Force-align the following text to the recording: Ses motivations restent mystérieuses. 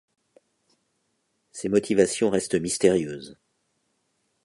Ses 1.51 1.69
motivations 1.69 2.31
restent 2.31 2.59
mystérieuses. 2.59 3.37